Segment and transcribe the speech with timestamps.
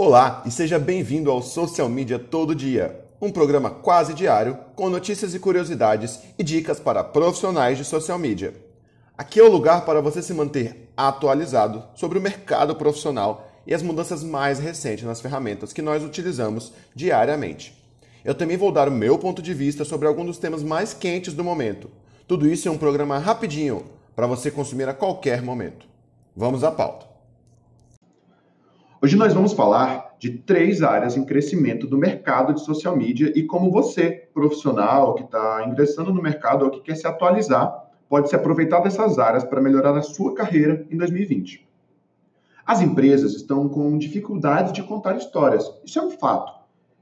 [0.00, 5.34] Olá e seja bem-vindo ao Social Media Todo Dia, um programa quase diário com notícias
[5.34, 8.54] e curiosidades e dicas para profissionais de social media.
[9.16, 13.82] Aqui é o lugar para você se manter atualizado sobre o mercado profissional e as
[13.82, 17.76] mudanças mais recentes nas ferramentas que nós utilizamos diariamente.
[18.24, 21.34] Eu também vou dar o meu ponto de vista sobre alguns dos temas mais quentes
[21.34, 21.90] do momento.
[22.24, 23.82] Tudo isso em um programa rapidinho
[24.14, 25.88] para você consumir a qualquer momento.
[26.36, 27.07] Vamos à pauta.
[29.00, 33.44] Hoje nós vamos falar de três áreas em crescimento do mercado de social media e
[33.44, 38.34] como você, profissional que está ingressando no mercado ou que quer se atualizar, pode se
[38.34, 41.64] aproveitar dessas áreas para melhorar a sua carreira em 2020.
[42.66, 46.52] As empresas estão com dificuldades de contar histórias, isso é um fato.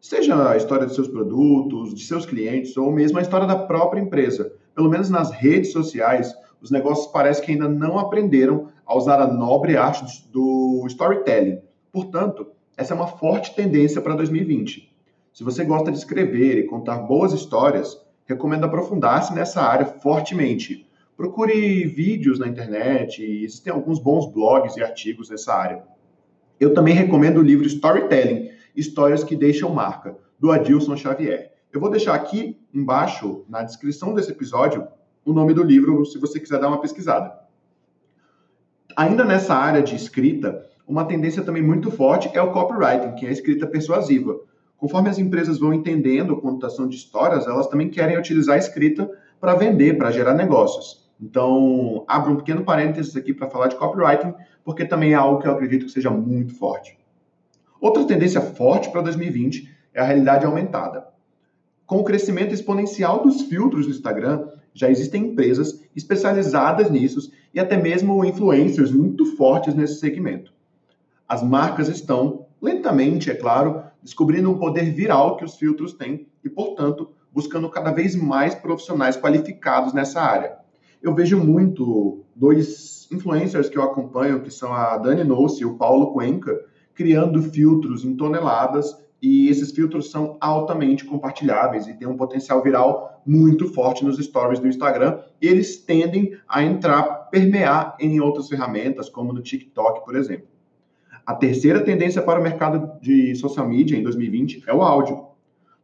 [0.00, 4.00] Seja a história de seus produtos, de seus clientes ou mesmo a história da própria
[4.00, 4.52] empresa.
[4.76, 9.26] Pelo menos nas redes sociais, os negócios parecem que ainda não aprenderam a usar a
[9.26, 11.58] nobre arte do storytelling
[11.92, 14.90] Portanto, essa é uma forte tendência para 2020.
[15.32, 20.88] Se você gosta de escrever e contar boas histórias, recomendo aprofundar-se nessa área fortemente.
[21.16, 25.82] Procure vídeos na internet, existem alguns bons blogs e artigos nessa área.
[26.58, 31.52] Eu também recomendo o livro Storytelling, Histórias que Deixam Marca, do Adilson Xavier.
[31.72, 34.86] Eu vou deixar aqui embaixo, na descrição desse episódio,
[35.24, 37.38] o nome do livro, se você quiser dar uma pesquisada.
[38.96, 43.28] Ainda nessa área de escrita, uma tendência também muito forte é o copywriting, que é
[43.28, 44.40] a escrita persuasiva.
[44.76, 49.08] Conforme as empresas vão entendendo a contação de histórias, elas também querem utilizar a escrita
[49.40, 51.08] para vender, para gerar negócios.
[51.20, 55.46] Então, abro um pequeno parênteses aqui para falar de copywriting, porque também é algo que
[55.46, 56.98] eu acredito que seja muito forte.
[57.80, 61.06] Outra tendência forte para 2020 é a realidade aumentada.
[61.86, 67.76] Com o crescimento exponencial dos filtros no Instagram, já existem empresas especializadas nisso e até
[67.76, 70.52] mesmo influencers muito fortes nesse segmento
[71.30, 76.50] as marcas estão, lentamente, é claro, descobrindo um poder viral que os filtros têm e,
[76.50, 80.56] portanto, buscando cada vez mais profissionais qualificados nessa área.
[81.00, 85.76] Eu vejo muito dois influencers que eu acompanho, que são a Dani Nossi e o
[85.76, 86.52] Paulo Cuenca,
[86.94, 88.92] criando filtros em toneladas
[89.22, 94.58] e esses filtros são altamente compartilháveis e têm um potencial viral muito forte nos stories
[94.58, 95.20] do Instagram.
[95.40, 100.49] Eles tendem a entrar, permear em outras ferramentas, como no TikTok, por exemplo.
[101.26, 105.26] A terceira tendência para o mercado de social media em 2020 é o áudio.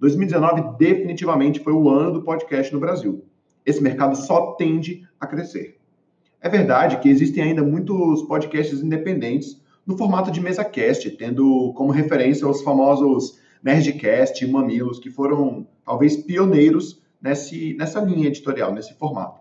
[0.00, 3.24] 2019 definitivamente foi o ano do podcast no Brasil.
[3.64, 5.78] Esse mercado só tende a crescer.
[6.40, 11.90] É verdade que existem ainda muitos podcasts independentes no formato de mesa cast, tendo como
[11.90, 18.94] referência os famosos Nerdcast e Mamilos, que foram talvez pioneiros nesse, nessa linha editorial, nesse
[18.94, 19.40] formato.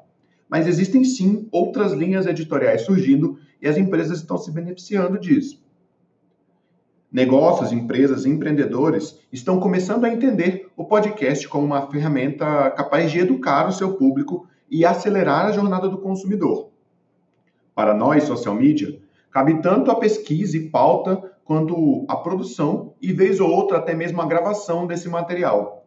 [0.49, 5.62] Mas existem sim outras linhas editoriais surgindo e as empresas estão se beneficiando disso.
[7.13, 13.67] Negócios, empresas, empreendedores estão começando a entender o podcast como uma ferramenta capaz de educar
[13.67, 16.71] o seu público e acelerar a jornada do consumidor.
[17.75, 23.39] Para nós, social media, cabe tanto a pesquisa e pauta quanto a produção e, vez
[23.39, 25.85] ou outra, até mesmo a gravação desse material.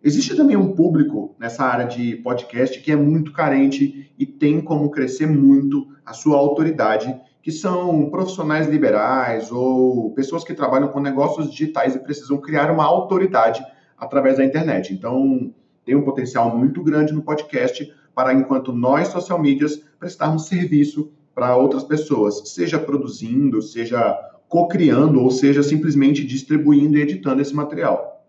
[0.00, 4.92] Existe também um público nessa área de podcast que é muito carente e tem como
[4.92, 11.50] crescer muito a sua autoridade que são profissionais liberais ou pessoas que trabalham com negócios
[11.50, 13.64] digitais e precisam criar uma autoridade
[13.96, 14.92] através da internet.
[14.92, 15.52] Então,
[15.84, 21.56] tem um potencial muito grande no podcast para, enquanto nós, social medias, prestarmos serviço para
[21.56, 24.12] outras pessoas, seja produzindo, seja
[24.48, 28.26] co-criando, ou seja, simplesmente distribuindo e editando esse material.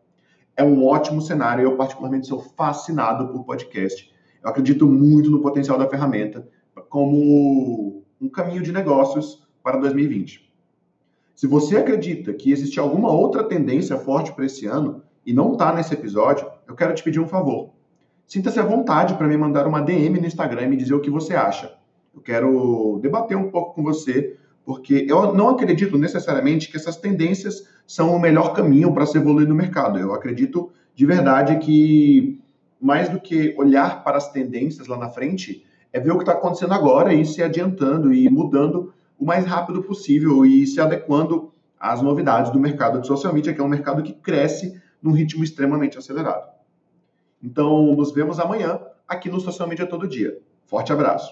[0.56, 4.12] É um ótimo cenário e eu, particularmente, sou fascinado por podcast.
[4.44, 6.48] Eu acredito muito no potencial da ferramenta
[6.90, 7.89] como
[8.20, 10.50] um caminho de negócios para 2020.
[11.36, 15.74] Se você acredita que existe alguma outra tendência forte para esse ano e não está
[15.74, 17.72] nesse episódio, eu quero te pedir um favor.
[18.28, 21.10] Sinta-se à vontade para me mandar uma DM no Instagram e me dizer o que
[21.10, 21.74] você acha.
[22.14, 27.68] Eu quero debater um pouco com você, porque eu não acredito necessariamente que essas tendências
[27.88, 29.98] são o melhor caminho para se evoluir no mercado.
[29.98, 32.40] Eu acredito de verdade que,
[32.82, 36.34] mais do que olhar para as tendências lá na frente, é ver o que está
[36.34, 42.02] acontecendo agora e se adiantando e mudando o mais rápido possível e se adequando às
[42.02, 45.98] novidades do mercado de social media, que é um mercado que cresce num ritmo extremamente
[45.98, 46.48] acelerado.
[47.42, 50.38] Então, nos vemos amanhã aqui no Social Media Todo Dia.
[50.66, 51.32] Forte abraço.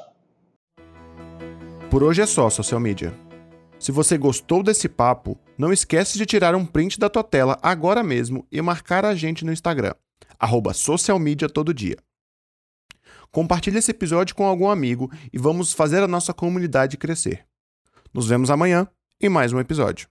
[1.90, 3.14] Por hoje é só, Social Media.
[3.78, 8.02] Se você gostou desse papo, não esquece de tirar um print da tua tela agora
[8.02, 9.94] mesmo e marcar a gente no Instagram,
[10.40, 11.98] arroba Social Media Todo Dia.
[13.32, 17.46] Compartilhe esse episódio com algum amigo e vamos fazer a nossa comunidade crescer.
[18.14, 18.88] Nos vemos amanhã
[19.22, 20.08] em mais um episódio.